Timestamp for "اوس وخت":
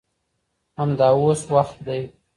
1.17-1.77